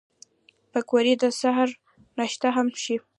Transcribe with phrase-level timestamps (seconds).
[0.71, 1.69] پکورې د سهر
[2.17, 2.95] ناشته هم شي